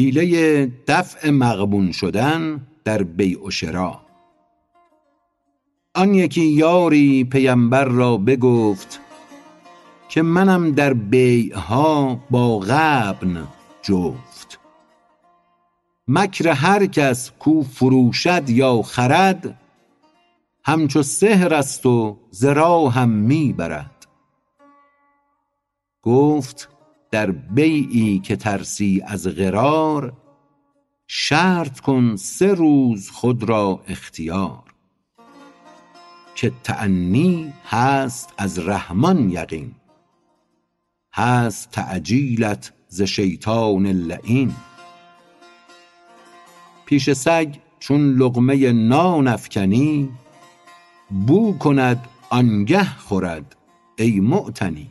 [0.00, 4.00] حیله دفع مغبون شدن در بیع و شرا
[5.94, 9.00] آن یکی یاری پیمبر را بگفت
[10.08, 13.48] که منم در بیعها با غبن
[13.82, 14.58] جفت.
[16.08, 19.58] مکر هر کس کو فروشد یا خرد
[20.64, 24.06] همچو سحر است و ز راهم می برد.
[26.02, 26.69] گفت
[27.10, 30.12] در بیعی که ترسی از غرار
[31.06, 34.62] شرط کن سه روز خود را اختیار.
[36.34, 39.72] که تأنی هست از رحمن یقین
[41.14, 44.52] هست تعجیلت ز شیطان لعین.
[46.86, 50.08] پیش سگ چون لقمه نان افکنی
[51.26, 53.56] بو کند آنگه خورد
[53.98, 54.90] ای معتنی.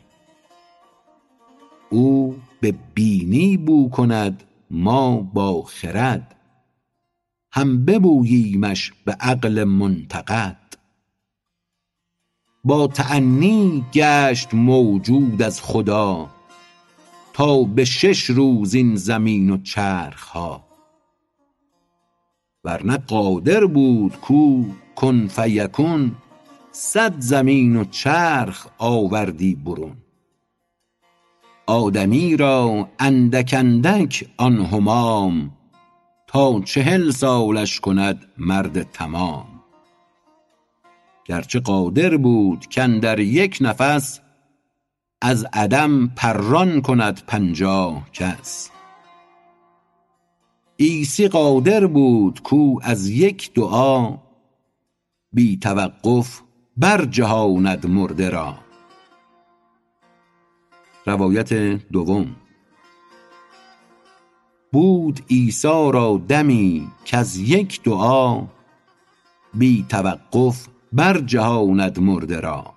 [1.89, 6.35] او به بینی بو کند ما با خرد.
[7.51, 10.57] هم ببوییمش به عقل منتقد
[12.63, 16.29] با تأنی گشت موجود از خدا
[17.33, 20.63] تا به شش روز این زمین و چرخها.
[22.63, 24.63] ورنه قادر بود کو
[24.95, 26.15] کن فیکون
[26.71, 29.97] صد زمین و چرخ آوردی برون.
[31.69, 35.51] آدمی را اندک اندک آن همام
[36.27, 39.45] تا چهل سالش کند مرد تمام.
[41.25, 44.19] گرچه قادر بود کاندر یک نفس
[45.21, 48.69] از عدم پران کند پنجاه کس.
[50.79, 54.17] عیسی قادر بود کو از یک دعا
[55.33, 56.41] بی توقف
[56.77, 58.68] برجهاند مرده را.
[61.09, 61.53] روایت
[61.91, 62.35] دوم.
[64.71, 68.47] بود عیسی را دمی کز یک دعا
[69.53, 72.73] بی توقف برجهاند مرده را.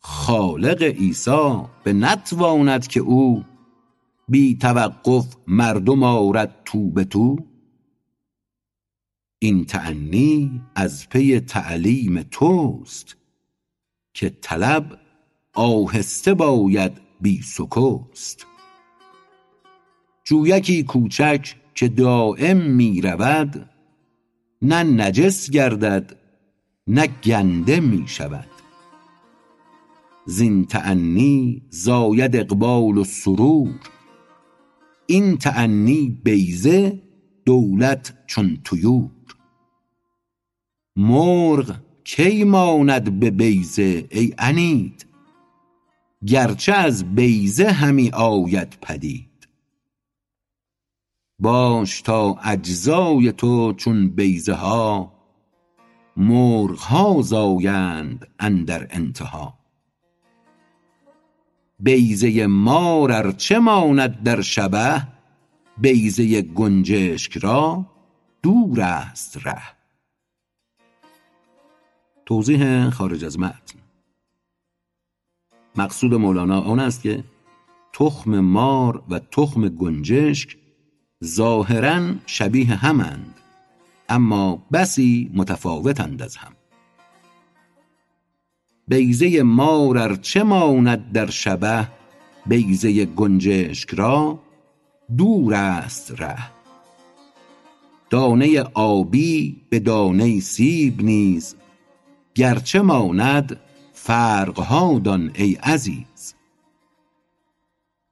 [0.00, 3.44] خالق عیسی بنتواند که او
[4.28, 7.36] بی توقف مردم آرد تو به تو.
[9.38, 13.16] این تأنی از پی تعلیم توست
[14.14, 15.05] که طلب
[15.56, 18.46] آهسته باید بی سکست
[20.24, 23.70] جویکی کوچک که دایم می رود
[24.62, 26.16] نه نجس گردد
[26.86, 28.48] نه گنده می شود.
[30.26, 33.80] زین تأنی زاید اقبال و سرور
[35.06, 37.02] این تأنی بیضه
[37.44, 39.10] دولت چون طیور.
[40.96, 45.05] مرغ کی ماند به بیضه ای عنید
[46.26, 49.48] گرچه از بیضه همی آید پدید.
[51.38, 55.12] باش تا اجزای تو چون بیضه ها
[56.16, 59.58] مرغها زایند اندر انتها.
[61.80, 65.06] بیضه مار ار چه ماند در شبه؟
[65.78, 67.86] بیضه گنجشک را
[68.42, 69.62] دور است ره.
[72.26, 73.85] توضیح خارج از متن.
[75.76, 77.24] مقصود مولانا آن است که
[77.92, 80.56] تخم مار و تخم گنجشک
[81.24, 83.34] ظاهرا شبیه همند
[84.08, 86.52] اما بسی متفاوتند از هم.
[88.88, 91.88] بیضه مار ار چه ماند در شبه
[92.46, 94.38] بیضه گنجشک را
[95.16, 96.50] دور است ره.
[98.10, 101.56] دانه آبی به دانه سیب نیز
[102.34, 103.60] گرچه ماند
[104.06, 106.34] فرقها دان ای عزیز.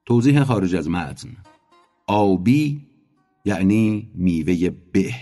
[0.06, 1.36] توضیح خارج از متن.
[2.06, 2.80] آبی
[3.44, 5.14] یعنی میوه به.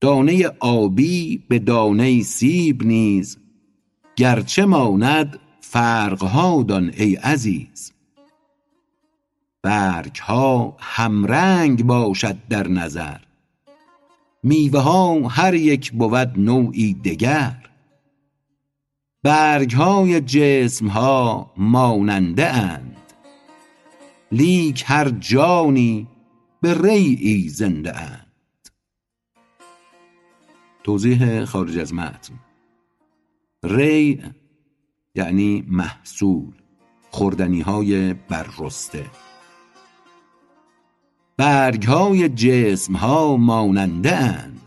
[0.00, 3.38] دانه آبی به دانه سیب نیز.
[4.16, 7.92] گرچه ماند فرقها دان ای عزیز.
[9.62, 13.18] برگها همرنگ باشد در نظر.
[14.42, 17.66] میوه ها هر یک بود نوعی دگر.
[19.26, 22.96] برگهای جسمها ماننده اند
[24.32, 26.08] لیک هر جانی
[26.60, 28.68] به ریعی زنده اند
[30.84, 32.34] توضیح خارج از متن.
[33.64, 34.22] ریع
[35.14, 36.52] یعنی محصول
[37.10, 39.06] خوردنیهای بررسته.
[41.36, 44.60] برگهای جسمها ماننده اند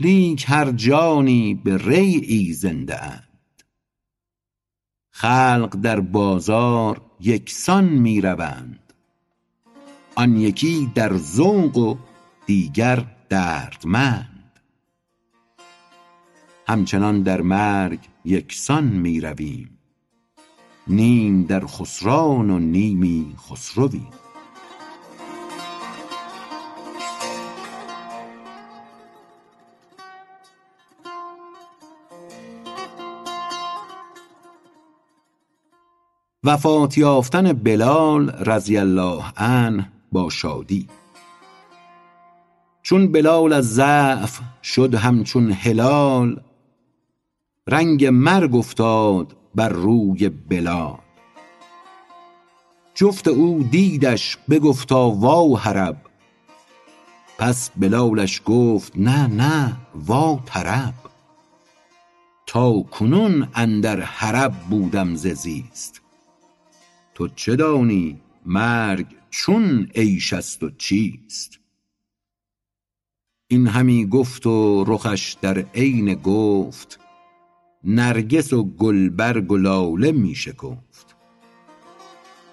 [0.00, 3.31] لیک هر جانی به ریعی زنده اند
[5.14, 8.92] خلق در بازار یکسان می روند
[10.14, 11.96] آن یکی در ذوق و
[12.46, 14.60] دیگر دردمند.
[16.68, 19.78] همچنان در مرگ یکسان می رویم
[20.86, 24.21] نیم در خسران و نیمی خسرویم.
[36.44, 40.88] وفات یافتن بلال رضی الله عنه با شادی.
[42.82, 46.40] چون بلال از ضعف شد همچون هلال
[47.68, 50.98] رنگ مرگ افتاد بر روی بلال.
[52.94, 55.96] جفت او دیدش بگفتا وا حرب
[57.38, 60.94] پس بلالش گفت نه نه وا طرب.
[62.46, 66.01] تا کنون اندر حرب بودم ز زیست.
[67.14, 71.58] تو چه دانی؟ مرگ چون عیش است و چیست؟
[73.48, 77.00] این همی گفت و رخش در عین گفت
[77.84, 81.16] نرگس و گلبرگ و لاله می شکفت.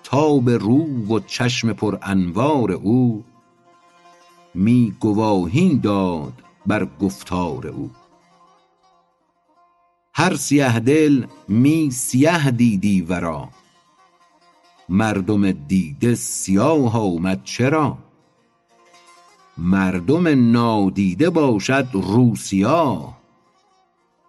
[0.03, 3.25] تاب رو و چشم پر انوار او
[4.55, 6.33] می گواهی داد
[6.65, 7.91] بر گفتار او.
[10.13, 13.49] هر سیه دل می سیه دیدی ورا
[14.89, 17.97] مردم دیده سیاه آمد چرا؟
[19.57, 23.19] مردم نادیده باشد رو سیاه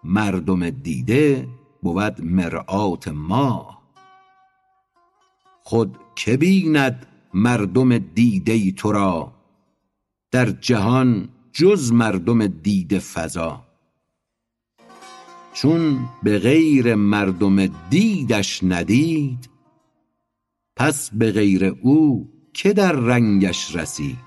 [0.03, 1.47] مردم دیده
[1.81, 3.81] بود مرآت ماه
[5.63, 9.31] خود که بیند مردم دیده تو را؟
[10.31, 13.63] در جهان جز مردم دیده فزا
[15.53, 19.50] چون به غیر مردم دیدش ندید
[20.75, 24.17] پس به غیر او که در رنگش رسید؟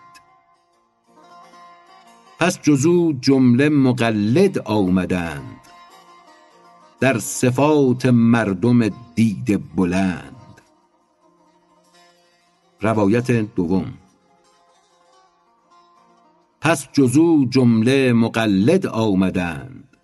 [2.39, 5.61] پس جز او جمله مقلد آمدند
[7.01, 10.61] در صفات مردم دیده بلند.
[12.81, 13.95] روایت دوم
[16.61, 19.97] پس جز او جمله مقلد آمدند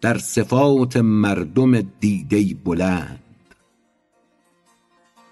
[0.00, 3.21] در صفات مردم دیده بلند.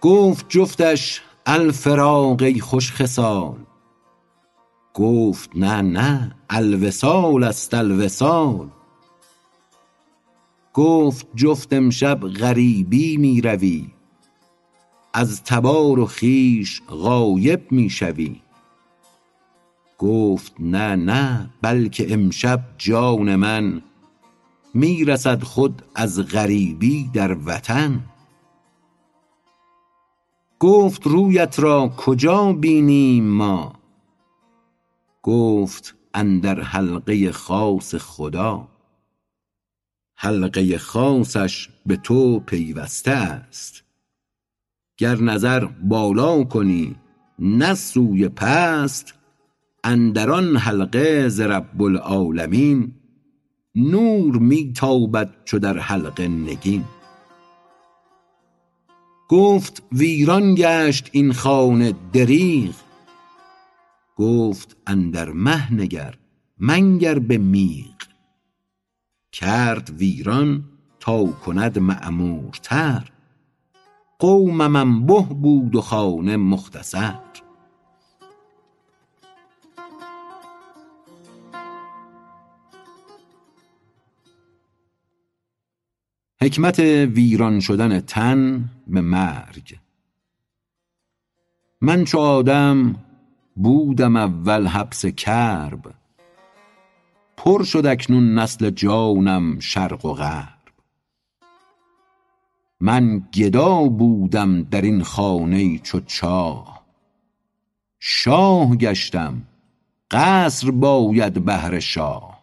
[0.00, 3.56] گفت جفتش الفراق ای خوش خصال.
[4.94, 8.68] گفت نه نه الوصال است الوصال.
[10.74, 13.86] گفت جفت امشب غریبی می روی.
[15.12, 18.40] از تبار و خویش غایب می شوی.
[19.98, 23.82] گفت نه نه بلکه امشب جان من
[24.74, 28.09] می رسد خود از غریبی در وطن.
[30.62, 33.72] گفت رویت را کجا بینیم ما؟
[35.22, 38.68] گفت اندر حلقه خاص خدا
[40.16, 43.84] حلقه خاصش به تو پیوسته است.
[44.98, 46.96] گر نظر بالا کنی
[47.38, 49.14] نه سوی پست
[49.84, 52.92] اندر آن حلقه ز رب العالمین
[53.74, 56.84] نور می تابد چو در حلقه نگین.
[59.30, 62.74] گفت ویران گشت این خانه دریغ.
[64.16, 66.14] گفت اندر مه نگر
[66.58, 67.94] منگر به میغ.
[69.32, 70.64] کرد ویران
[71.00, 73.10] تا کند معمورتر.
[74.18, 77.18] قومم انبه بود و خانه مختصر.
[86.42, 86.78] حکمت
[87.14, 89.78] ویران شدن تن به مرگ.
[91.80, 92.96] من چو آدم
[93.56, 95.94] بودم اول حبس کرب
[97.36, 100.58] پر شد اکنون نسل جانم شرق و غرب.
[102.80, 106.82] من گدا بودم در این خانه چو چاه
[107.98, 109.42] شاه گشتم
[110.10, 112.39] قصر باید بهر شاه.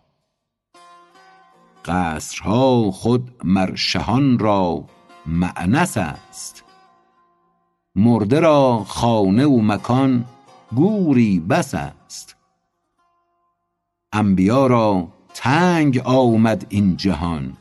[1.88, 4.84] قصرها خود مر شهان را
[5.26, 6.64] مأنس است.
[7.96, 10.26] مرده را خانه و مکان
[10.76, 12.36] گوری بس است.
[14.14, 17.54] انبیا را تنگ آمد این جهان.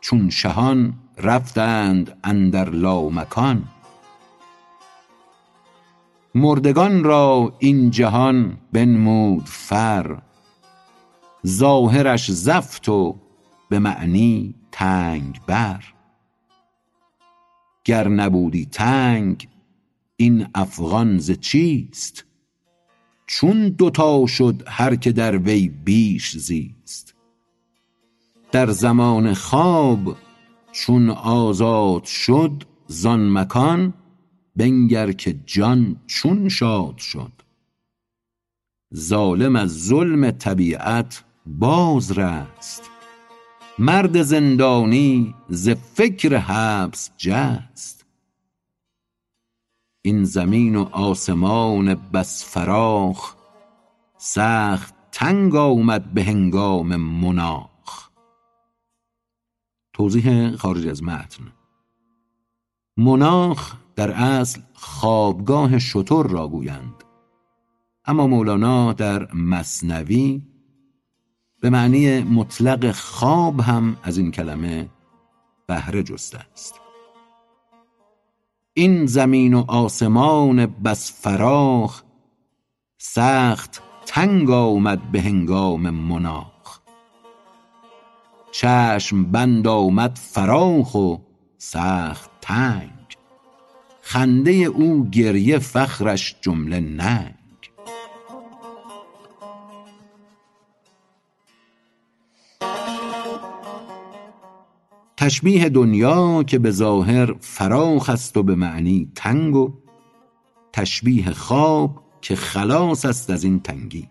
[0.00, 3.64] چون شهان رفتند اندر لامکان.
[6.34, 10.25] مردگان را این جهان بنمود فر.
[11.46, 13.20] ظاهرش زفت و
[13.68, 15.84] به معنی تنگ بر.
[17.84, 19.48] گر نبودی تنگ
[20.16, 22.24] این افغان ز چیست؟
[23.26, 27.14] چون دوتا شد هر که در وی بیش زیست.
[28.52, 30.16] در زمان خواب
[30.72, 33.94] چون آزاد شد زان مکان
[34.56, 37.32] بنگر که جان چون شاد شد.
[38.94, 42.90] ظالم از ظلم طبیعت باز رست.
[43.78, 48.06] مرد زندانی ز فکر حبس جست.
[50.02, 53.34] این زمین و آسمان بس فراخ
[54.18, 58.10] سخت تنگ آمد به هنگام مناخ.
[59.92, 61.52] توضیح خارج از متن.
[62.96, 67.04] مناخ در اصل خوابگاه شتر را گویند
[68.04, 70.42] اما مولانا در مصنوی
[71.60, 74.88] به معنی مطلق خواب هم از این کلمه
[75.66, 76.74] بهره جسته است.
[78.74, 82.02] این زمین و آسمان بس فراخ
[82.98, 86.80] سخت تنگ آمد به هنگام مناخ.
[88.52, 91.16] چشم بند آمد فراخ و
[91.58, 93.16] سخت تنگ.
[94.02, 97.35] خنده او گریه فخرش جمله ننگ.
[105.26, 109.72] تشبیه دنیا که به ظاهر فراخ است و به معنی تنگ و
[110.72, 114.08] تشبیه خواب که خلاص است از این تنگی.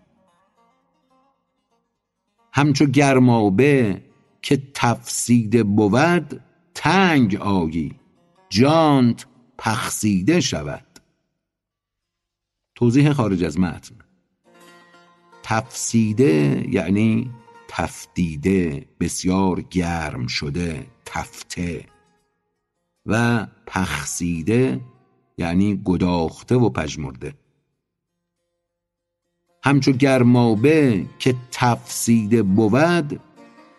[2.52, 4.02] همچو گرمابه
[4.42, 6.40] که تفسیده بود
[6.74, 7.94] تنگ آیی
[8.48, 9.26] جانت
[9.58, 11.00] پخسیده شود.
[12.74, 13.94] توضیح خارج از متن.
[15.42, 17.30] تفسیده یعنی
[17.76, 21.84] تفدیده بسیار گرم شده تفته
[23.06, 24.80] و پخسیده
[25.38, 27.34] یعنی گداخته و پژمرده.
[29.64, 33.20] همچو گرمابه که تفسیده بود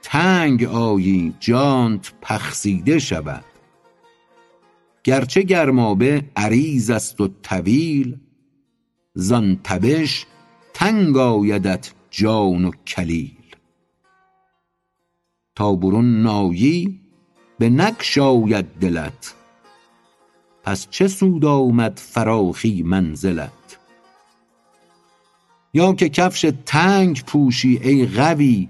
[0.01, 3.45] تنگ آیی جانت پخسیده شود.
[5.03, 8.19] گرچه گرمابه عریض است و طویل
[9.13, 10.25] زان تبش
[10.73, 13.36] تنگ آیدت جان و کلیل.
[15.57, 16.99] تا برون نایی
[17.59, 19.35] به نگشاید دلت.
[20.63, 23.79] پس چه سود آمد فراخی منزلت؟
[25.73, 28.69] یا که کفش تنگ پوشی ای غوی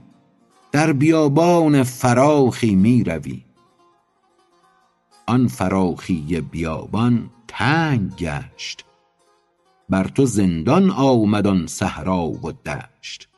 [0.72, 3.44] در بیابان فراخی می روی.
[5.26, 8.86] آن فراخی بیابان تنگ گشت
[9.90, 13.30] بر تو زندان آمد آن صحرا و دشت.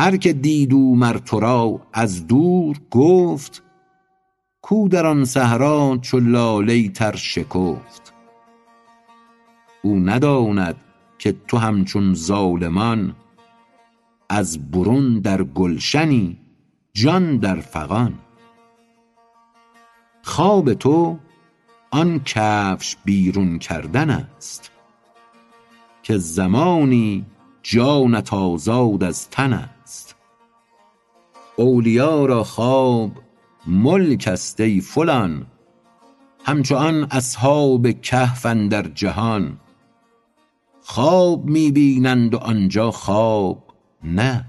[0.00, 3.62] هر که دید او مر تو را از دور گفت
[4.62, 8.14] کو در آن صحرا چو لاله تر شکفت.
[9.82, 10.76] او نداند
[11.18, 13.14] که تو همچون ظالمان
[14.28, 16.38] از برون در گلشنی
[16.92, 18.14] جان در فغان.
[20.22, 21.18] خواب تو
[21.90, 24.70] آن کفش بیرون کردن است
[26.02, 27.26] که زمانی
[27.62, 29.79] جانت آزاد از تن است.
[31.56, 33.12] اولیا را خواب
[33.66, 35.46] ملک است ای فلان.
[36.44, 39.60] همچو آن اصحاب کهف اندر جهان.
[40.82, 43.64] خواب می بینند و آنجا خواب
[44.04, 44.46] نه.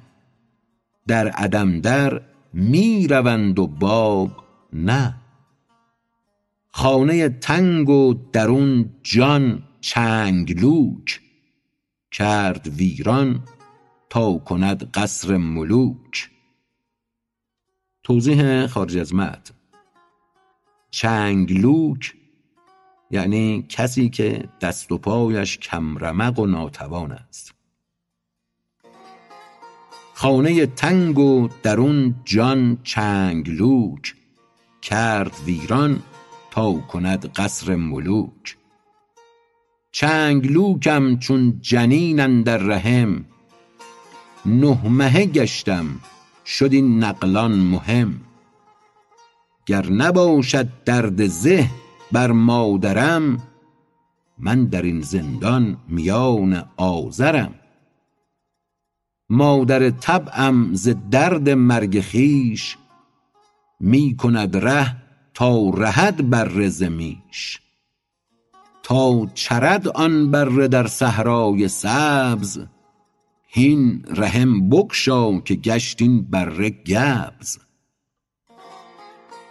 [1.08, 2.22] در عدم در
[2.53, 4.31] می روند و باب
[4.74, 5.15] نه.
[6.72, 11.22] خانه تنگ و درون جان چنگلوک.
[12.12, 13.43] کرد ویران
[14.10, 16.29] تا کند قصر ملوک.
[18.03, 19.53] توضیح خارج از متن.
[20.91, 22.15] چنگلوک
[23.12, 27.53] یعنی کسی که دست و پایش کمرمق و ناتوان است.
[30.13, 34.15] خانه تنگ و درون جان چنگلوک
[34.81, 36.03] کرد ویران
[36.51, 38.58] تا کند قصر ملوک.
[39.91, 43.25] چنگلوکم چون جنین اندر رحم
[44.46, 46.00] نه مهه گشتم
[46.45, 48.21] شد این نقلان مهم.
[49.65, 51.69] گر نباشد درد زه
[52.12, 53.38] بر مادرم
[54.38, 57.53] من در این زندان میان آزرم
[59.29, 62.77] مادر طبعم ز درد مرگ خویش
[63.79, 64.95] می کند ره
[65.33, 67.60] تا رهد بره ز میش.
[68.83, 72.60] تا چرد آن بره در صحرای سبز
[73.53, 77.58] هین رحم بگشا که گشت این بره گبز.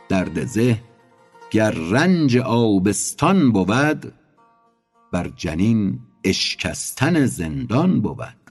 [0.09, 0.83] درد زه
[1.51, 4.13] گر رنج آبستان بود
[5.13, 8.51] بر جنین اشکستن زندان بود.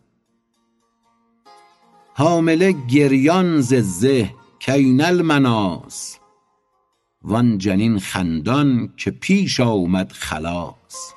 [2.13, 6.17] حامله گریان ز زه کین المناص
[7.21, 11.13] وان جنین خندان که پیش آمد خلاص.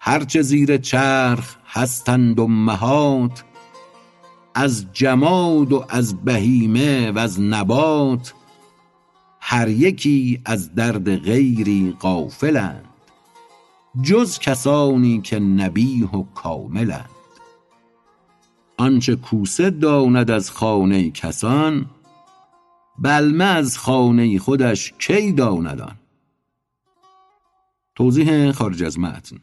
[0.00, 3.44] هرچه زیر چرخ هستند امهات
[4.54, 8.34] از جماد و از بهیمه وز نبات
[9.40, 12.84] هر یکی از درد غیری غافلند
[14.02, 17.10] جز کسانی که نبیه و کاملند.
[18.76, 21.86] آنچه کوسه داند از خانه کسان
[22.98, 25.96] بلمه از خانه خودش کی داند آن؟
[27.94, 29.36] توضیح خارج از متن.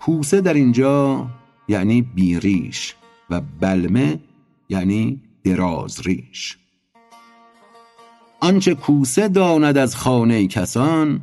[0.00, 1.26] کوسه در اینجا
[1.68, 2.94] یعنی بیریش
[3.30, 4.20] و بلمه
[4.68, 6.58] یعنی دراز ریش
[8.40, 11.20] آنچه کوسه داند از خانه کسان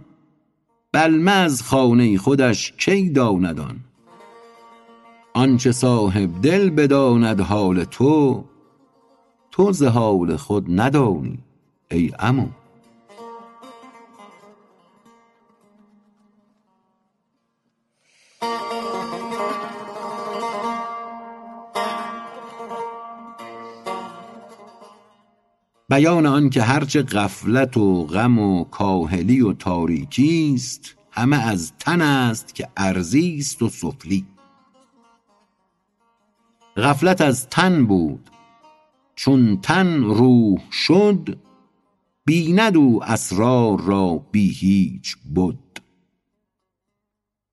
[0.92, 3.80] بلمه از خانه خودش کی داند آن؟
[5.34, 8.44] آنچه صاحب دل بداند حال تو
[9.52, 11.40] تو ز حال خود ندانی
[11.92, 12.48] ای عمو.
[25.90, 32.02] بیان آن که هرچه غفلت و غم و کاهلی و تاریکی است همه از تن
[32.02, 34.26] است که ارضی است و سفلی.
[36.78, 38.30] غفلت از تن بود.
[39.16, 41.38] چون تن روح شد
[42.26, 45.84] بیند او اسرار را بی هیچ بد.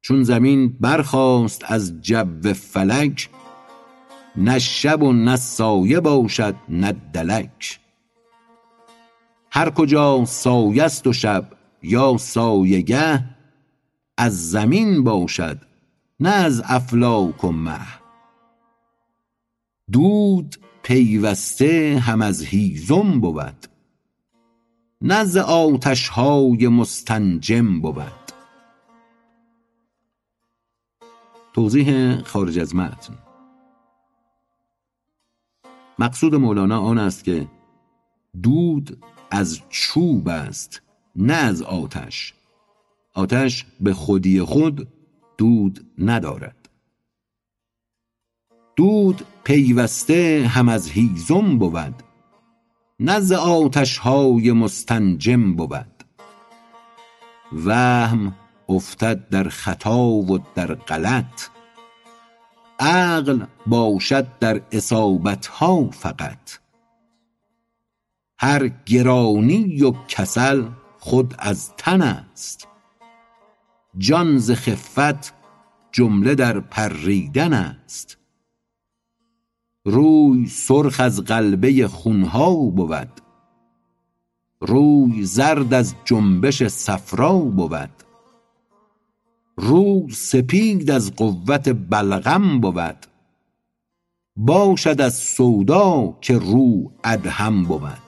[0.01, 3.31] چون زمین برخاست از جو فلک
[4.37, 7.84] نه شب و نه سایه باشد نه دلک.
[9.57, 13.25] هر کجا سایه است و شب یا سایه گه
[14.19, 15.59] از زمین باشد
[16.21, 17.81] نه از افلاک و مه.
[19.93, 23.67] دود پیوسته هم از هیزم بود
[25.01, 28.33] نه ز آتش های مستنجم بود.
[31.53, 33.15] توضیح خارج از متن.
[35.99, 37.47] مقصود مولانا آن است که
[38.43, 40.83] دود از چوب است
[41.17, 42.35] نه از آتش.
[43.15, 44.89] آتش به خودی خود
[45.39, 46.69] دود ندارد.
[48.77, 52.03] دود پیوسته هم از هیزم بود
[53.21, 56.05] ز آتش های مستنجم بود.
[57.53, 58.35] وهم
[58.69, 61.43] افتد در خطا و در غلط
[62.81, 66.64] عقل باشد در اصابت ها فقط.
[68.45, 70.65] هر گرانی و کسل
[70.99, 72.69] خود از تن است.
[73.99, 75.35] جان ز خفت
[75.93, 78.19] جمله در پریدن است.
[79.85, 83.21] روی سرخ از غلبه خون ها بود.
[84.61, 88.03] روی زرد از جنبش صفرا بود.
[89.57, 93.07] روی سپید از قوت بلغم بود.
[94.37, 98.04] باشد از سودا که رو ادهم بود.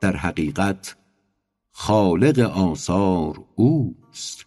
[0.00, 0.96] در حقیقت
[1.72, 4.46] خالق آثار اوست.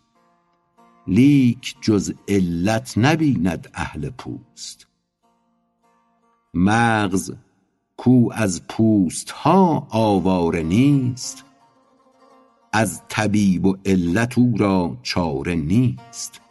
[1.07, 4.87] لیک جز علت نبیند اهل پوست.
[6.53, 7.33] مغز
[7.97, 11.45] کو از پوست ها آواره نیست
[12.73, 16.41] از طبیب و علت او را چاره نیست.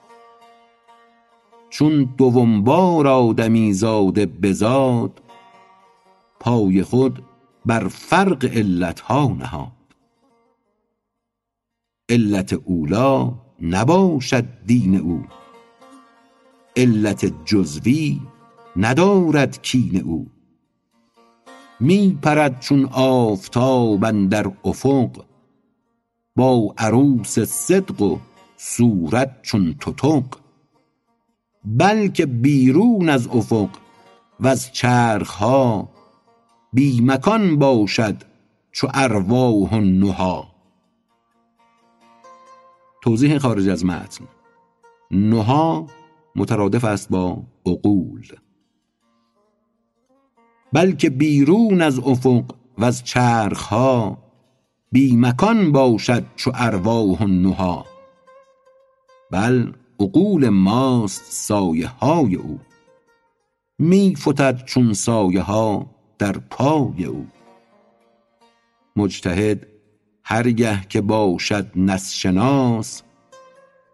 [1.70, 5.22] چون دوم بار آدمی زاده بزاد
[6.40, 7.24] پای خود
[7.66, 9.72] بر فرق علت ها نهاد.
[12.08, 15.24] علت اولی نباشد دین او.
[16.76, 18.20] علت جزوی
[18.76, 20.26] ندارد کین او.
[21.80, 25.24] می پرد چون آفتاب اندر افق
[26.36, 28.18] با عروس صدق و
[28.56, 30.24] صورت چون تتق.
[31.64, 33.68] بلکه بیرون از افق
[34.40, 35.91] وز چرخ ها
[36.74, 38.16] بی مکان باشد
[38.72, 40.42] چو ارواح النهی.
[43.02, 44.24] توضیح خارج از متن.
[45.10, 45.86] نهی
[46.36, 48.26] مترادف است با عقول.
[50.72, 52.44] بلکه بیرون از افق
[52.78, 54.18] وز چرخ ها
[54.92, 57.82] بی مکان باشد چو ارواح النهی.
[59.30, 62.60] بل عقول ماست سایه های او.
[63.78, 65.86] می فتد چون سایه ها
[66.22, 67.26] در پای او.
[68.96, 69.66] مجتهد
[70.24, 73.02] هرگه که باشد نس شناس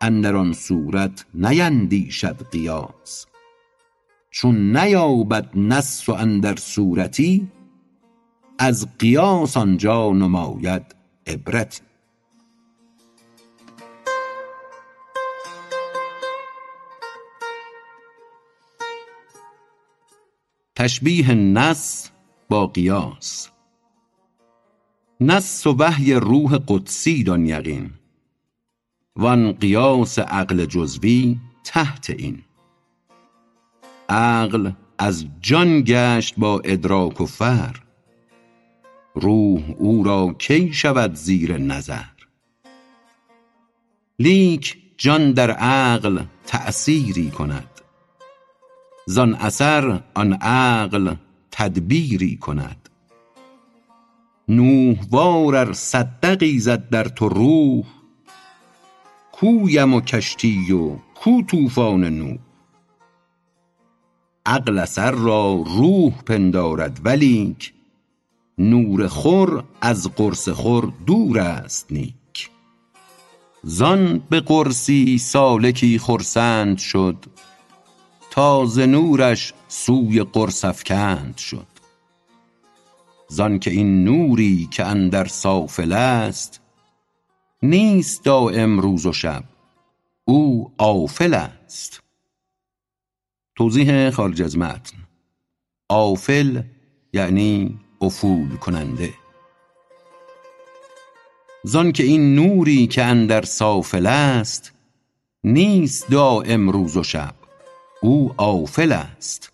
[0.01, 3.27] اندر آن صورت نیندیشد قیاس.
[4.31, 7.49] چون نیابد نص و اندر صورتی
[8.59, 10.95] از قیاس آنجا نماید
[11.27, 11.83] عبرتی.
[20.77, 22.11] تشبیه نص
[22.49, 23.49] با قیاس.
[25.21, 27.91] نص و وحی روح قدسی دان یقین
[29.17, 32.43] وان قیاس عقل جزوی تحت این.
[34.09, 37.77] عقل از جان گشت با ادراک و فر
[39.15, 42.05] روح او را کی شود زیر نظر؟
[44.19, 47.69] لیک جان در عقل تأثیری کند
[49.07, 51.15] زان اثر آن عقل
[51.59, 52.89] تدبیری کند.
[54.49, 57.85] نوح وار ار صدقی زد در تو روح.
[59.33, 62.39] کو یم و کشتی و کو طوفان نوح.
[64.47, 67.73] عقل اثر را روح پندارد ولیک
[68.59, 72.51] نور خور از قرص خور دور است نیک.
[73.63, 77.17] زان به قرصی سالکی خرسند شد
[78.31, 81.67] تا نورش سوی قرص افکند شد.
[83.29, 86.61] زانک این نوری که اندر سافل است
[87.63, 89.45] نیست دایم روز و شب
[90.25, 92.01] او آفل است.
[93.57, 94.97] توضیح خارج از متن.
[95.89, 96.63] آفل
[97.13, 99.15] یعنی افول کننده.
[101.65, 104.73] زانک این نوری که اندر سافل است
[105.45, 107.38] نیست دایم روز و شب.
[108.01, 109.53] او آفل است.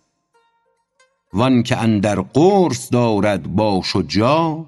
[1.32, 4.66] وانک اندر قرص دارد باش و جا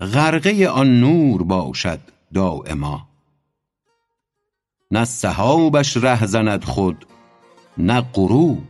[0.00, 2.00] غرقه آن نور باشد
[2.34, 3.08] دایما.
[4.90, 7.06] نه سحابش ره زند خود
[7.78, 8.62] نه غروب.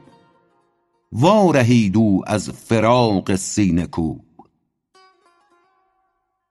[1.13, 4.25] وا رهید او از فراق سینه کوب.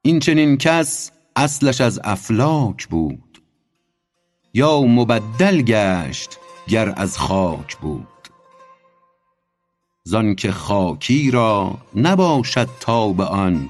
[0.01, 3.41] این چنین کس اصلش از افلاک بود.
[4.53, 8.07] یا مبدل گشت گر از خاک بود.
[10.03, 13.69] زانک خاکی را نباشد تاب آن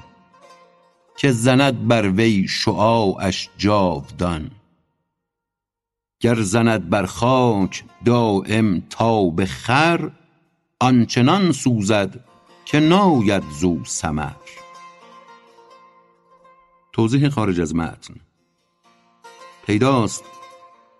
[1.16, 4.50] که زند بر وی شعاعش جاودان.
[6.20, 10.12] گر زند بر خاک دایم تاب خور
[10.80, 12.24] آنچنان سوزد
[12.64, 14.32] که ناید زو ثمر
[16.92, 18.14] توضیح خارج از متن.
[19.66, 20.24] پیداست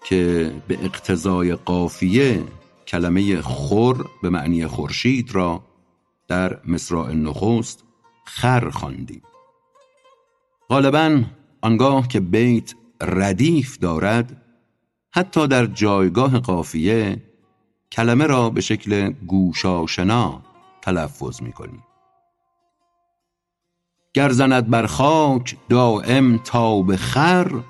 [0.08, 2.44] که به اقتضای قافیه
[2.86, 5.62] کلمه خور به معنی خورشید را
[6.28, 7.84] در مصراع نخست
[8.24, 9.22] خر خواندیم.
[10.68, 11.22] غالبا
[11.62, 14.42] آنگاه که بیت ردیف دارد
[15.12, 17.22] حتی در جایگاه قافیه
[17.92, 20.42] کلمه را به شکل گوشاشنا
[20.82, 21.52] تلفظ می
[24.14, 27.64] گر زند بر خاک دایم تاب خور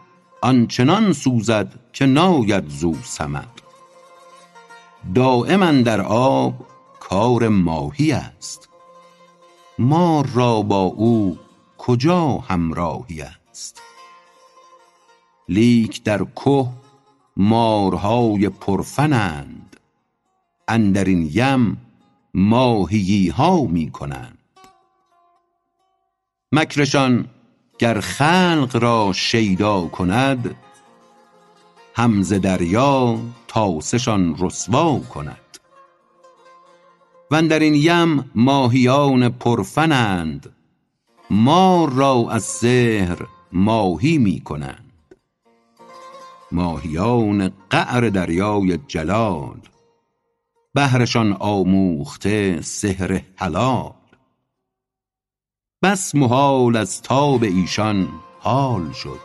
[0.47, 3.45] آنچنان سوزد که ناید زو ثمر
[5.15, 6.55] دایم اندر آب
[7.01, 8.69] کار ماهی است.
[9.79, 11.39] مار را با او
[11.79, 13.83] کجا همراهی است؟
[15.49, 16.69] لیک در که
[17.37, 19.77] مارهای پرفنند
[20.69, 21.77] اندرین یم
[22.35, 24.39] ماهییها می کنند.
[26.53, 27.29] مکرشان
[27.79, 30.57] گر خلق را شیدا کند
[31.95, 35.59] هم ز دریا تاسه شان رسوا کند.
[37.31, 40.57] واندرین یم ماهیان پرفنند
[41.31, 45.15] مار را از سحر ماهی می کنند.
[46.53, 49.61] ماهیان قعر دریای جلال
[50.75, 53.93] بهرشان آموخته سحر حلال.
[55.83, 58.09] بس محال از تاب ایشان
[58.41, 59.21] حال شد.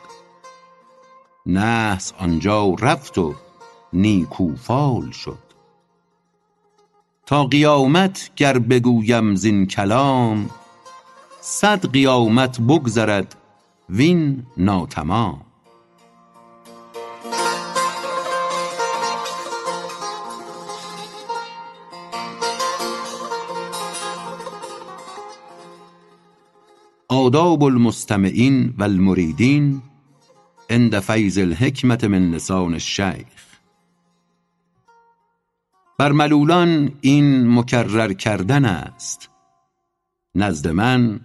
[1.46, 3.36] نحس آنجا رفت و
[3.94, 5.38] نیکو فال شد.
[7.26, 10.50] تا قیامت گر بگویم زین کلام
[11.42, 13.36] صد قیامت بگذرد
[13.90, 15.51] وین ناتمام.
[27.14, 29.82] آداب المستمعین و المریدین
[30.70, 33.58] عند فیض الحکمة من لسان الشیخ.
[36.00, 39.30] بر ملولان این مکرر کردن است.
[40.36, 41.20] نزد من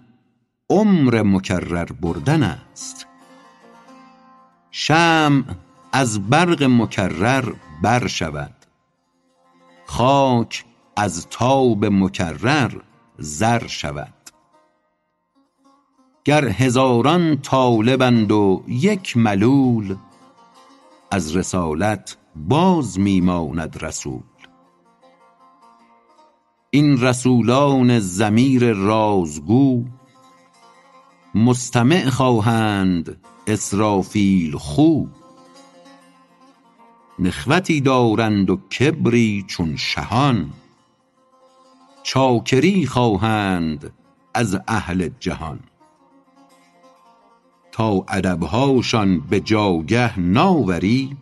[0.71, 3.07] عمر مکرر بردن است.
[4.71, 5.45] شمع
[5.93, 8.55] از برق مکرر بر شود.
[9.87, 10.65] خاک
[10.97, 12.73] از تاب مکرر
[13.19, 14.16] زر شود.
[16.27, 19.97] گر هزاران طالبند و یک ملول
[21.11, 24.23] از رسالت باز می ماند رسول.
[26.71, 29.85] این رسولان ضمیر رازگو
[31.35, 35.05] مستمع خواهند اسرافیل خو.
[37.19, 40.53] نخوتی دارند و کبری چون شهان.
[42.03, 43.93] چاکری خواهند
[44.35, 45.61] از اهل جهان.
[47.85, 51.17] ادبهاشان به جاگه ناوری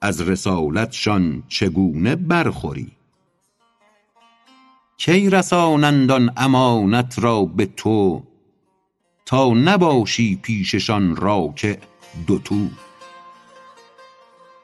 [0.00, 2.92] از رسالتشان چگونه برخوری؟
[4.96, 8.22] کی رسانند آن امانت را به تو
[9.26, 11.76] تا نباشی پیششان راکع
[12.26, 12.68] دوتو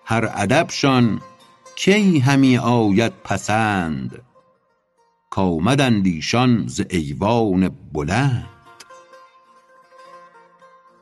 [0.04, 1.20] هر ادبشان
[1.76, 4.22] کی همی آید پسند
[5.30, 8.53] کامدند ایشان ز ایوان بلند؟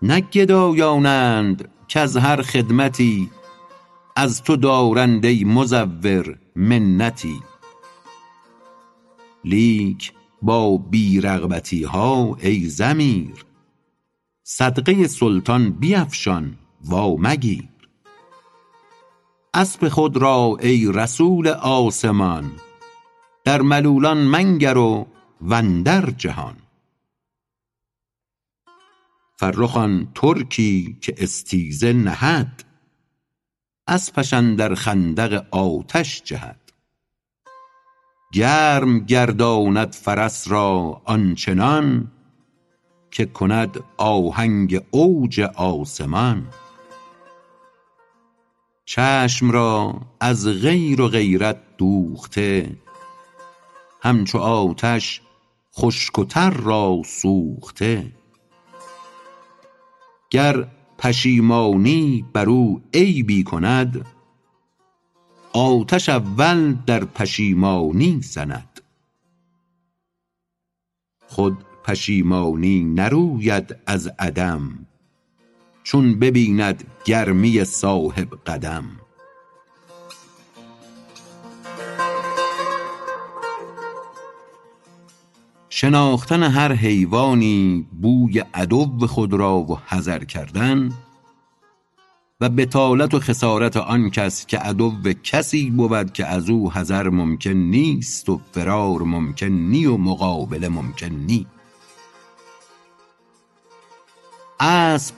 [0.03, 3.31] نه گدایانند کز هر خدمتی
[4.17, 7.41] از تو دارند ای مزور منتی.
[9.45, 10.13] لیک
[10.43, 13.45] با بی رغبتیها ای ضمیر
[14.45, 17.69] صدقه سلطان بیفشان وا مگیر.
[19.55, 22.53] اسب خود را ای رسول آسمان
[23.45, 25.07] در ملولان منگر و
[25.51, 26.62] اندر جهان.
[29.43, 32.65] فرخ آن ترکی که استیزه نهد
[33.87, 36.73] اسپش اندر خندق آتش جهد.
[38.33, 42.11] گرم گرداند فرس را آنچنان
[43.11, 46.47] که کند آهنگ اوج آسمان.
[48.85, 52.77] چشم را از غیر و غیرت دوخته
[54.03, 55.21] همچو آتش
[55.77, 58.22] خشک و را سوخته.
[60.33, 60.67] گر
[60.99, 64.07] پشیمانی بر او عیبی کند
[65.53, 68.81] آتش اول در پشیمانی زند.
[71.27, 74.87] خود پشیمانی نروید از عدم
[75.83, 78.85] چون ببیند گرمی صاحب قدم.
[85.75, 90.93] شناختن هر حیوانی بوی عدو خود را و حذر کردن
[92.41, 97.51] و بطالت و خسارت آن کس که عدو کسی بود که از او حذر ممکن
[97.51, 101.47] نیست و فرار ممکن نی و مقابله ممکن نی.
[104.61, 105.15] اسب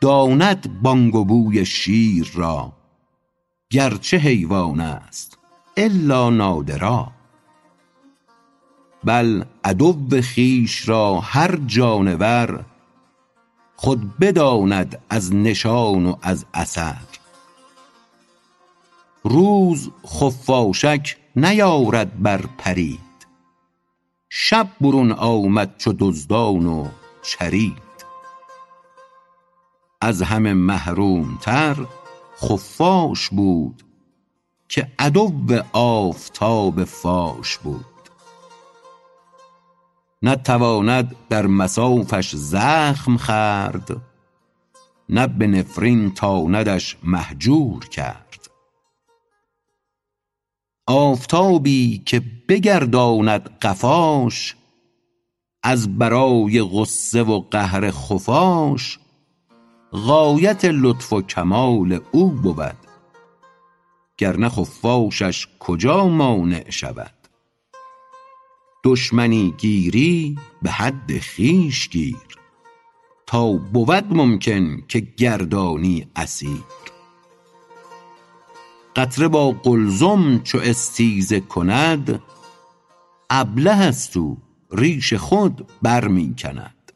[0.00, 2.72] داند بانگ و بوی شیر را
[3.70, 5.38] گرچه حیوان است
[5.76, 7.21] الا نادرا.
[9.04, 12.64] بل عدو خویش را هر جانور
[13.76, 17.02] خود بداند از نشان و از اثر
[19.24, 23.00] روز خفاشک نیارد بر پرید.
[24.28, 26.88] شب برون آمد چو دزدان و
[27.22, 27.82] چرید.
[30.00, 31.76] از همه محروم تر
[32.40, 33.82] خفاش بود
[34.68, 35.32] که عدو
[35.72, 37.91] آفتاب فاش بود.
[40.22, 43.96] نه تواند در مصافش زخم خورد.
[45.08, 48.48] نه به نفرین تاندش مهجور کرد.
[50.86, 54.56] آفتابی که بگرداند قفاش
[55.62, 58.98] از برای غصه و قهر خفاش
[59.92, 62.76] غایت لطف و کمال او بود.
[64.18, 67.21] گر نه خفاشش کجا مانع شود؟
[68.84, 72.16] دشمنی گیری به حد خویش گیر.
[73.26, 76.64] تا بود ممکن که گردانی اسیر.
[78.96, 82.22] قطره با قلزم چو استیزه کند
[83.30, 84.38] ابله است او
[84.72, 86.92] ریش خود بر می کند.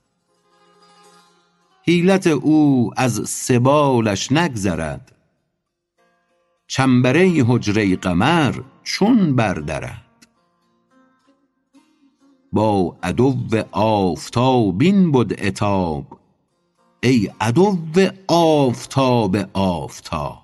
[1.82, 5.12] حیلت او از سبالش نگذرد
[6.66, 10.05] چنبره حجره قمر چون بردرد.
[12.52, 13.36] با عدو
[13.72, 16.06] آفتاب این بد عتاب.
[17.02, 17.78] ای عدو
[18.28, 20.42] آفتاب آفتاب.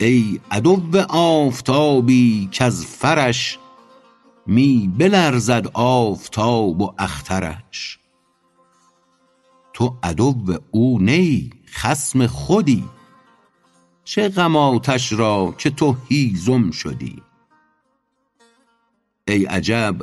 [0.00, 3.58] ای عدو آفتابی کز فرش
[4.46, 7.98] می بلرزد آفتاب و اخترش.
[9.72, 10.34] تو عدو
[10.70, 12.84] او نه ای خصم خودی.
[14.04, 17.22] چه غم آتش را که تو هیزم شدی؟
[19.28, 19.96] ای عجب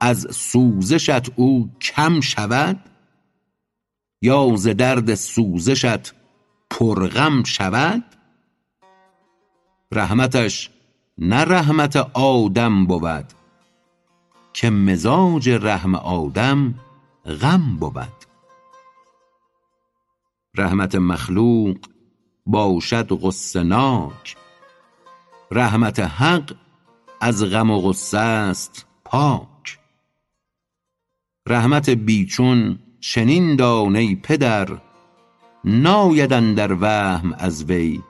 [0.00, 2.80] از سوزشت او کم شود؟
[4.22, 6.14] یا ز درد سوزشت
[6.70, 8.04] پر غم شود؟
[9.92, 10.70] رحمتش
[11.18, 13.32] نه رحمت آدم بود
[14.52, 16.74] که مزاج رحم آدم
[17.40, 18.18] غم بود.
[20.56, 21.76] رحمت مخلوق
[22.46, 24.36] باشد غصه ناک
[25.50, 26.52] رحمت حق
[27.20, 29.78] از غم و غصه است پاک.
[31.46, 34.68] رحمت بی چون چنین دان ای پدر
[35.64, 38.02] ناید اندر وهم از وی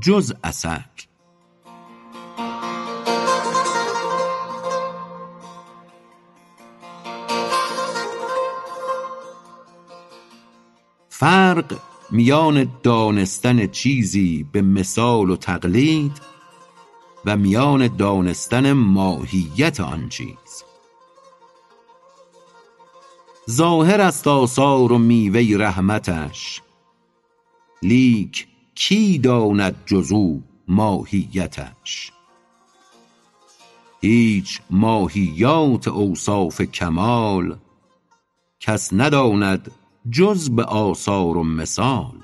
[0.00, 0.84] جز اثر
[11.08, 11.78] فرق
[12.10, 16.35] میان دانستن چیزی به مثال و تقلید
[17.26, 20.64] و میان دانستن ماهیت آن چیز.
[23.50, 26.62] ظاهر است آثار و میوه رحمتش
[27.82, 32.12] لیک کی داند جز او ماهیتش؟
[34.00, 37.58] هیچ ماهیات اوصاف کمال
[38.60, 39.70] کس نداند
[40.10, 42.20] جز به آثار و مثال.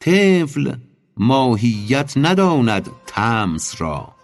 [0.00, 0.74] طفل
[1.16, 4.14] ماهیت نداند طمس را.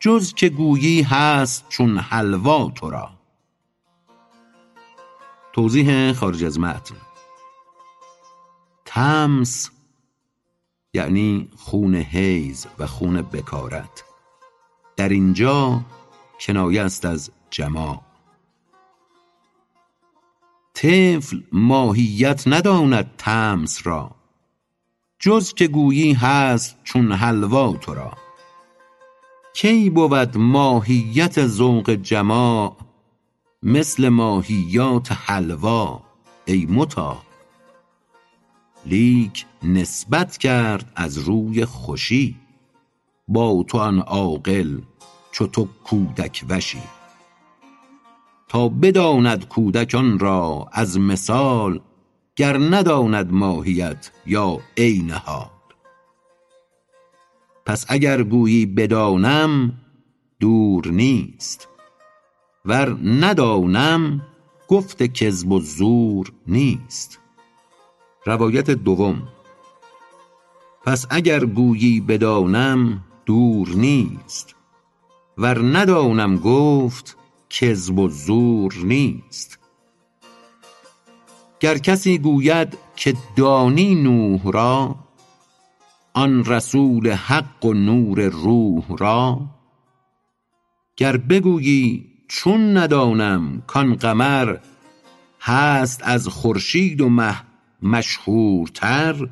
[0.00, 3.10] جز که گویی هست چون حلوا تو را.
[5.52, 6.96] توضیح خارج از متن.
[8.84, 9.70] طمس
[10.94, 14.04] یعنی خون حیض و خون بکارت.
[14.96, 15.80] در اینجا
[16.40, 18.02] کنایه است از جماع.
[20.74, 24.19] طفل ماهیت نداند طمس را.
[25.22, 28.12] جز که گویی هست چون حلوا تو را.
[29.54, 32.76] کی بود ماهیت ذوق جماع
[33.62, 36.02] مثل ماهیات حلوا
[36.44, 37.22] ای مطاع
[38.86, 42.36] لیک نسبت کرد از روی خوشی
[43.28, 44.80] با تو آن عاقل
[45.32, 46.82] چو تو کودک وشی.
[48.48, 51.80] تا بداند کودک آن را از مثال
[52.40, 55.50] گر نداند ماهیت یا عین حال
[57.66, 59.72] پس اگر گویی بدانم
[60.40, 61.68] دور نیست.
[62.64, 64.26] ور ندانم
[64.68, 67.18] گفت کذب و زور نیست.
[68.26, 69.28] روایت دوم.
[70.84, 74.54] پس اگر گویی بدانم دور نیست.
[75.38, 77.16] ور ندانم گفت
[77.50, 79.59] کذب و زور نیست.
[81.60, 84.96] گر کسی گوید که دانی نوح را
[86.12, 89.40] آن رسول حق و نور روح را.
[90.96, 94.56] گر بگویی چون ندانم کان قمر
[95.40, 97.36] هست از خورشید و مه
[97.82, 99.28] مشهورتر.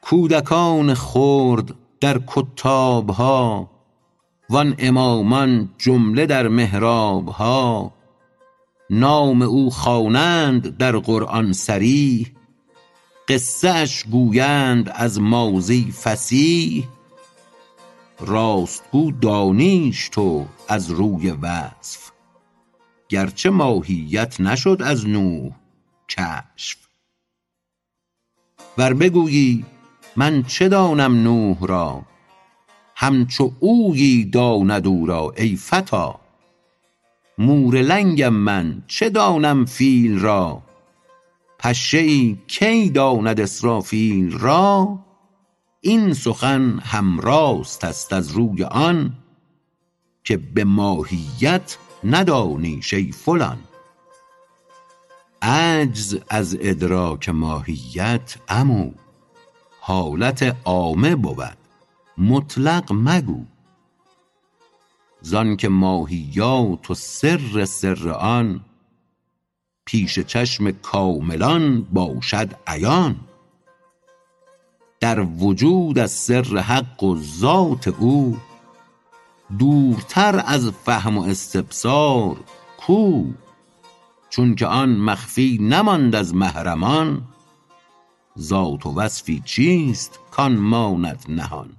[0.00, 3.70] کودکان خرد در کتابها
[4.50, 7.97] وان امامان جمله در محرابها.
[8.90, 12.32] نام او خوانند در قرآن صریح
[13.28, 16.88] قصه اش گویند از ماضی فصیح
[18.20, 22.10] راست گو دانیش تو از روی وصف.
[23.08, 25.52] گرچه ماهیت نشد از نوح
[26.08, 26.78] کشف.
[28.78, 29.64] ور بگویی
[30.16, 32.02] من چه دانم نوح را؟
[32.96, 36.27] همچو اویی داند او را ای فتی
[37.38, 40.62] مور لنگم من چه دانم فیل را؟
[41.58, 44.98] پشه ای کی داند اسرافیل را؟
[45.80, 49.12] این سخن هم راست است از روی آن
[50.24, 53.58] که به ماهیت ندانیش ای فلان.
[55.42, 58.90] عجز از ادراک ماهیت عمو
[59.80, 61.58] حالت عامه بود
[62.18, 63.44] مطلق مگو.
[65.20, 68.60] زانکه ماهیات و سر سر آن
[69.84, 73.16] پیش چشم کاملان باشد عیان.
[75.00, 78.36] در وجود از سر حق و ذات او
[79.58, 82.36] دورتر از فهم و استبصار
[82.78, 83.24] کو.
[84.30, 87.22] چونکه آن مخفی نماند از محرمان
[88.38, 91.70] ذات و وصفی چیست کان ماند نهان.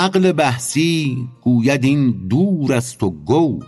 [0.00, 3.60] عقل بحثی گوید این دور است و گو.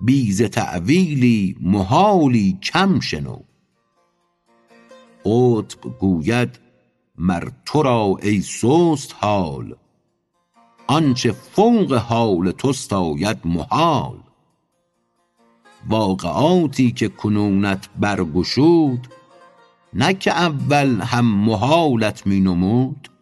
[0.00, 3.38] بی ز تأویلی محالی کم شنو.
[5.24, 6.58] قطب گوید
[7.18, 9.76] مر تو را ای سست حال.
[10.86, 14.18] آنچه فوق حال توست آید محال.
[15.88, 19.08] واقعاتی که کنونت برگشود
[19.92, 23.13] نه که اول هم محالت می نمود.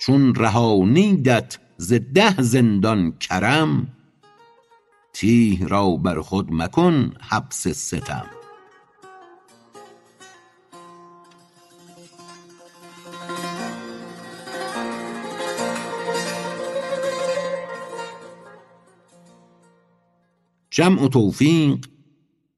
[0.00, 3.88] چون رهانیدت ز ده زندان کرم
[5.12, 8.26] تیه را بر خود مکن حبس ستم.
[20.70, 21.86] جمع و توفیق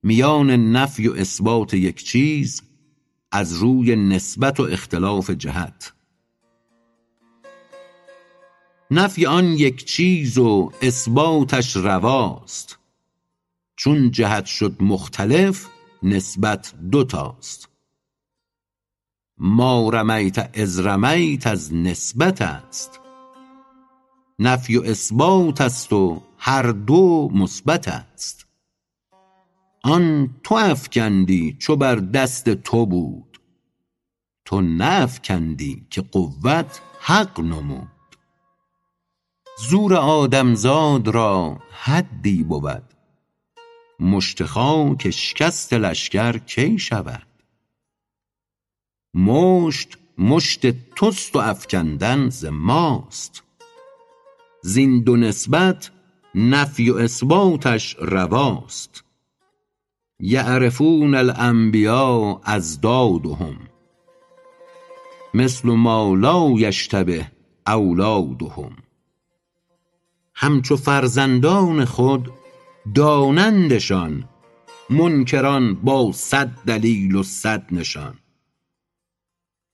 [0.03, 2.63] میان نفی و اثبات یک چیز
[3.33, 6.00] از روی نسبت و اختلاف جهت.
[8.91, 12.79] نفی آن یک چیز و اثباتش رواست.
[13.77, 15.67] چون جهت شد مختلف
[16.03, 17.69] نسبت دوتاست
[19.39, 23.01] ما رمیت اذ رمیت از نسبت است.
[24.39, 28.47] نفی و اثبات است و هر دو مثبت است.
[29.83, 33.41] آن تو افکندی چو بر دست تو بود.
[34.45, 38.00] تو نافکندی که قوت حق نمود.
[39.69, 42.83] زور آدمزاد را حدی بود.
[44.01, 47.27] مشت خاک اشکست لشکر کی شود؟
[49.15, 53.43] مشت مشت توست و افکندن ز ماست.
[54.63, 55.91] زین دو نسبت
[56.35, 59.05] نفی و اثباتش رواست.
[60.21, 63.57] یعرفون الانبیا اضدادهم
[65.35, 67.27] مثل ما لا یشتبه
[67.67, 68.80] اولادهم.
[70.43, 72.33] همچو فرزندان خود
[72.95, 74.25] دانندشان
[74.91, 78.19] منکران با صد دلیل و صد نشان.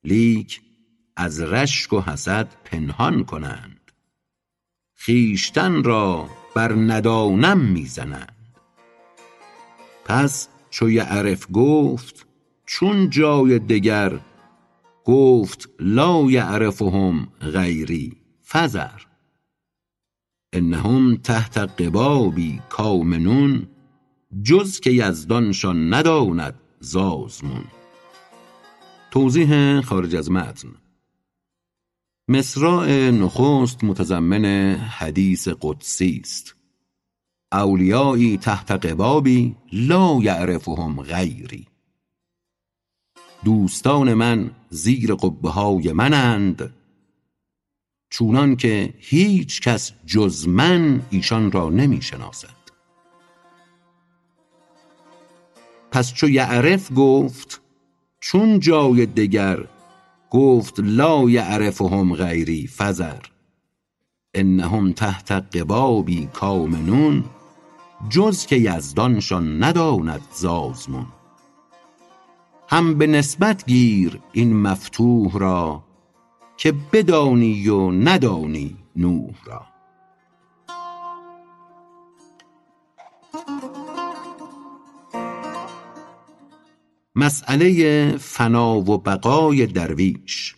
[0.05, 0.61] لیک
[1.17, 3.93] از رشک و حسد پنهان کنند.
[5.05, 8.57] خویشتن را بر ندانم می زنند
[10.05, 12.27] پس چو یعرف گفت
[12.67, 14.21] چون جای دگر
[15.05, 19.06] گفت لا یعرفهم غیری فذر.
[20.53, 23.67] انهم تحت قبابی کامنون
[24.43, 27.65] جز که یزدانشان نداند ز آزمون
[29.17, 30.69] توضیح خارج از متن.
[32.29, 34.45] مصراع نخست متضمن
[34.75, 36.57] حدیث قدسی است.
[37.53, 41.67] اولیایی تحت قبابی لا یعرفهم غیری.
[43.45, 46.76] دوستان من زیر قبه های منند.
[48.19, 52.57] چونان که هیچ کس جز من ایشان را نمی شناسد.
[55.91, 57.61] پس چو یعرف گفت
[58.21, 59.65] چون جای دگر
[60.31, 63.21] گفت لا یعرفهم غیری فذر
[64.35, 67.25] انهم تحت قبابی کامنون
[68.11, 71.07] جز که یزدانشان نداند ز آزمون
[72.69, 75.86] هم به نسبت گیر این مفتوح را
[76.57, 79.67] که بدانی و ندانی نوح را.
[87.17, 90.57] مسأله فنا و بقای درویش.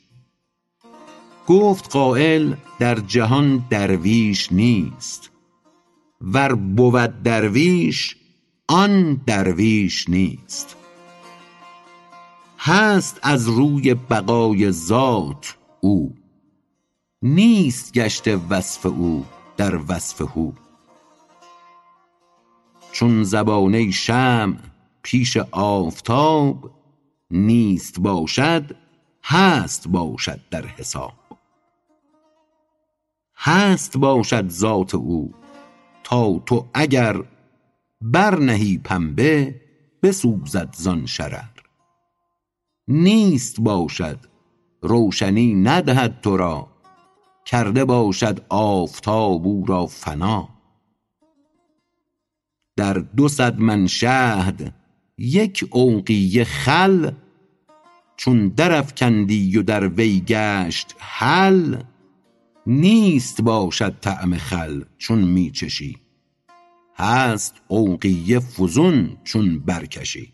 [1.47, 5.31] گفت قایل در جهان درویش نیست.
[6.21, 8.17] ور بود درویش
[8.69, 10.77] آن درویش نیست.
[12.59, 16.15] هست از روی بقای ذات او.
[17.23, 19.25] نیست گشته وصف او
[19.57, 20.53] در وصف هو.
[22.93, 24.57] چون زبانه شمع
[25.03, 26.71] پیش آفتاب
[27.31, 28.77] نیست باشد
[29.25, 31.13] هست باشد در حساب.
[33.37, 35.35] هست باشد ذات او
[36.05, 37.25] تا تو اگر
[38.01, 39.61] بر نهی پنبه
[40.03, 41.49] بسوزد زان شرر.
[42.89, 44.19] نیست باشد
[44.81, 46.69] روشنی ندهد تو را.
[47.45, 50.49] کرده باشد آفتاب او را فنا.
[52.77, 54.75] در دو صد من شهد
[55.19, 57.11] یک اوقیه خل.
[58.17, 61.83] چون درافکندی و در وی گشت حل
[62.67, 65.97] نیست باشد طعم خل چون می چشی.
[66.95, 70.33] هست اوقیه فزون چون برکشی.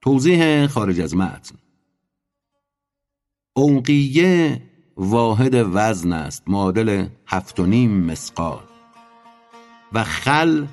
[0.00, 1.56] توضیح خارج از متن.
[3.56, 4.62] اوقیه
[4.96, 8.62] واحد وزن است معادل هفت و نیم مسقال
[9.92, 10.66] و خل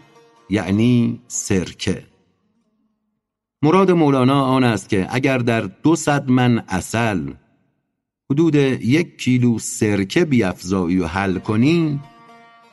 [0.50, 2.04] یعنی سرکه.
[3.64, 7.34] مراد مولانا آن است که اگر در دو صد من اصل
[8.32, 12.00] حدود یک کیلو سرکه بیافزایی و حل کنی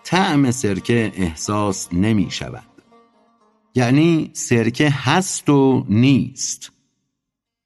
[0.05, 2.83] طعم سرکه احساس نمی شود.
[3.75, 6.73] یعنی سرکه هست و نیست.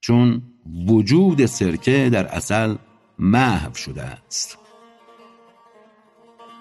[0.01, 0.43] چون
[0.89, 2.77] وجود سرکه در اصل
[3.19, 4.59] محو شده است.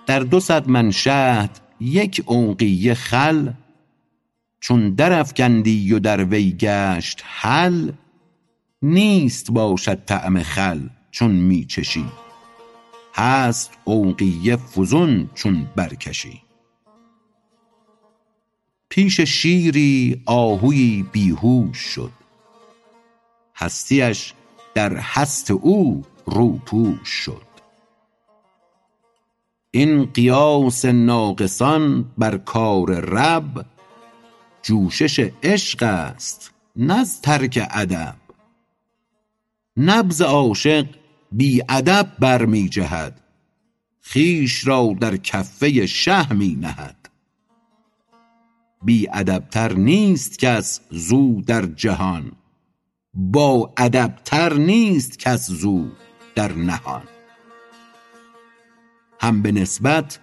[0.06, 3.52] در دو صد من شهد یک عنقیه خل
[4.60, 7.92] چون درافکندی و در وی گشت حل
[8.82, 12.06] نیست باشد طعم خل چون می چشی
[13.16, 16.42] هست عنقیه فزون چون برکشی.
[18.90, 22.12] پیش شیری آهویی بیهوش شد.
[23.62, 24.34] هستیش
[24.74, 27.52] در هست او روپوش شد.
[29.72, 33.66] این قیاس ناقصان بر کار رب
[34.64, 38.16] جوشش عشق است نه از ترک ادب.
[39.78, 40.86] نبض عاشق
[41.32, 43.22] بی ادب بر می جهد
[44.04, 47.10] خویش را در کفه شه می نهد.
[48.84, 52.32] بی ادب تر نیست کس زو در جهان
[53.14, 55.88] با ادب تر نیست کس زو
[56.36, 57.04] در نهان.
[59.20, 60.20] هم به نسبت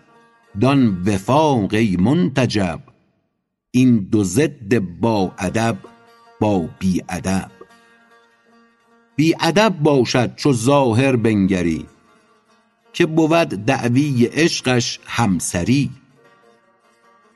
[0.61, 2.82] دان وفاق ای منتجب
[3.70, 5.76] این دو ضد با ادب
[6.41, 7.51] با بی ادب.
[9.16, 11.86] بی ادب باشد چو ظاهر بنگری
[12.93, 15.91] که بود دعوی عشقش همسری.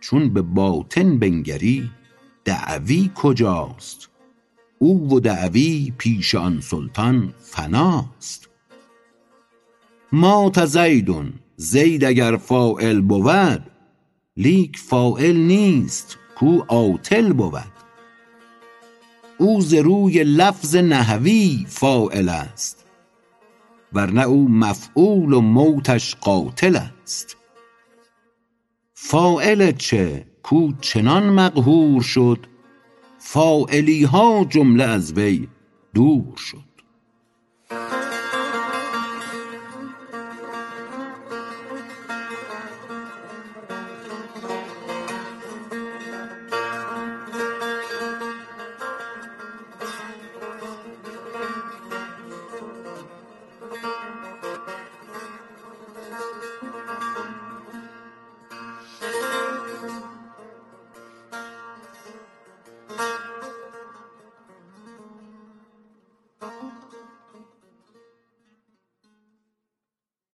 [0.01, 1.91] چون به باطن بنگری
[2.45, 4.12] دعوی کجاست؟
[4.83, 8.49] او و دعوی پیش آن سلطان فناست.
[10.13, 11.11] مات زید
[11.57, 13.71] زید اگر فاعل بود
[14.37, 17.73] لیک فاعل نیست کو عاطل بود.
[19.39, 22.87] او ز روی لفظ نحوی فاعل است
[23.93, 27.37] ورنه او مفعول و موتش قاتل است.
[28.95, 32.52] فاعل چه؟ کو چنان مقهور شد
[33.25, 35.49] فاعلیها جمله از وی
[35.95, 36.72] دور شد.